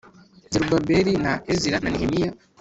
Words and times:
zerubabeli 0.51 1.13
na 1.23 1.33
ezira 1.51 1.77
na 1.81 1.89
nehemiya 1.91 2.31